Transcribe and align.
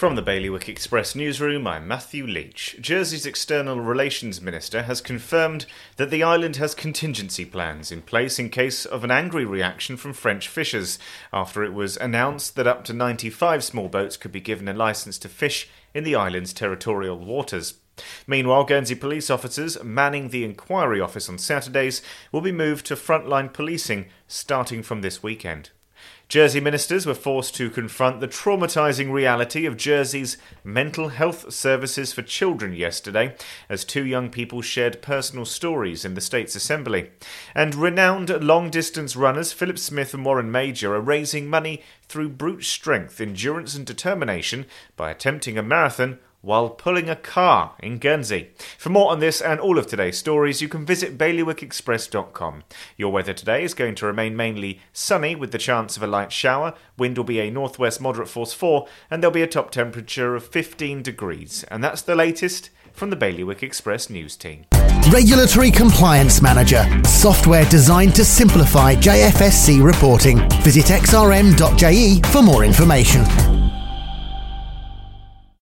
From 0.00 0.14
the 0.14 0.22
Bailiwick 0.22 0.66
Express 0.66 1.14
newsroom, 1.14 1.66
I'm 1.66 1.86
Matthew 1.86 2.26
Leach. 2.26 2.74
Jersey's 2.80 3.26
External 3.26 3.80
Relations 3.80 4.40
Minister 4.40 4.84
has 4.84 5.02
confirmed 5.02 5.66
that 5.96 6.08
the 6.08 6.22
island 6.22 6.56
has 6.56 6.74
contingency 6.74 7.44
plans 7.44 7.92
in 7.92 8.00
place 8.00 8.38
in 8.38 8.48
case 8.48 8.86
of 8.86 9.04
an 9.04 9.10
angry 9.10 9.44
reaction 9.44 9.98
from 9.98 10.14
French 10.14 10.48
fishers 10.48 10.98
after 11.34 11.62
it 11.62 11.74
was 11.74 11.98
announced 11.98 12.56
that 12.56 12.66
up 12.66 12.82
to 12.84 12.94
95 12.94 13.62
small 13.62 13.88
boats 13.88 14.16
could 14.16 14.32
be 14.32 14.40
given 14.40 14.68
a 14.68 14.72
licence 14.72 15.18
to 15.18 15.28
fish 15.28 15.68
in 15.92 16.02
the 16.02 16.14
island's 16.14 16.54
territorial 16.54 17.18
waters. 17.18 17.74
Meanwhile, 18.26 18.64
Guernsey 18.64 18.94
police 18.94 19.28
officers 19.28 19.84
manning 19.84 20.30
the 20.30 20.44
inquiry 20.44 21.02
office 21.02 21.28
on 21.28 21.36
Saturdays 21.36 22.00
will 22.32 22.40
be 22.40 22.52
moved 22.52 22.86
to 22.86 22.94
frontline 22.94 23.52
policing 23.52 24.06
starting 24.26 24.82
from 24.82 25.02
this 25.02 25.22
weekend. 25.22 25.68
Jersey 26.30 26.60
ministers 26.60 27.06
were 27.06 27.14
forced 27.14 27.56
to 27.56 27.70
confront 27.70 28.20
the 28.20 28.28
traumatising 28.28 29.10
reality 29.10 29.66
of 29.66 29.76
Jersey's 29.76 30.36
mental 30.62 31.08
health 31.08 31.52
services 31.52 32.12
for 32.12 32.22
children 32.22 32.72
yesterday 32.72 33.34
as 33.68 33.84
two 33.84 34.06
young 34.06 34.30
people 34.30 34.62
shared 34.62 35.02
personal 35.02 35.44
stories 35.44 36.04
in 36.04 36.14
the 36.14 36.20
States 36.20 36.54
Assembly. 36.54 37.10
And 37.52 37.74
renowned 37.74 38.30
long 38.44 38.70
distance 38.70 39.16
runners 39.16 39.52
Philip 39.52 39.78
Smith 39.78 40.14
and 40.14 40.24
Warren 40.24 40.52
Major 40.52 40.94
are 40.94 41.00
raising 41.00 41.48
money 41.48 41.82
through 42.06 42.28
brute 42.28 42.64
strength, 42.64 43.20
endurance, 43.20 43.74
and 43.74 43.84
determination 43.84 44.66
by 44.96 45.10
attempting 45.10 45.58
a 45.58 45.64
marathon 45.64 46.20
while 46.42 46.70
pulling 46.70 47.08
a 47.08 47.16
car 47.16 47.74
in 47.80 47.98
Guernsey. 47.98 48.50
For 48.78 48.88
more 48.88 49.10
on 49.10 49.20
this 49.20 49.40
and 49.40 49.60
all 49.60 49.78
of 49.78 49.86
today's 49.86 50.18
stories, 50.18 50.62
you 50.62 50.68
can 50.68 50.86
visit 50.86 51.18
bailiwickexpress.com. 51.18 52.64
Your 52.96 53.12
weather 53.12 53.32
today 53.32 53.62
is 53.62 53.74
going 53.74 53.94
to 53.96 54.06
remain 54.06 54.36
mainly 54.36 54.80
sunny 54.92 55.34
with 55.34 55.52
the 55.52 55.58
chance 55.58 55.96
of 55.96 56.02
a 56.02 56.06
light 56.06 56.32
shower. 56.32 56.74
Wind 56.96 57.16
will 57.16 57.24
be 57.24 57.40
a 57.40 57.50
northwest 57.50 58.00
moderate 58.00 58.28
force 58.28 58.52
4, 58.52 58.86
and 59.10 59.22
there'll 59.22 59.34
be 59.34 59.42
a 59.42 59.46
top 59.46 59.70
temperature 59.70 60.34
of 60.34 60.46
15 60.46 61.02
degrees. 61.02 61.64
And 61.70 61.84
that's 61.84 62.02
the 62.02 62.14
latest 62.14 62.70
from 62.92 63.10
the 63.10 63.16
Bailiwick 63.16 63.62
Express 63.62 64.10
news 64.10 64.36
team. 64.36 64.64
Regulatory 65.10 65.70
Compliance 65.70 66.42
Manager, 66.42 66.84
software 67.04 67.64
designed 67.66 68.14
to 68.16 68.24
simplify 68.24 68.94
JFSC 68.94 69.82
reporting. 69.82 70.38
Visit 70.62 70.86
xrm.je 70.86 72.20
for 72.30 72.42
more 72.42 72.64
information. 72.64 73.59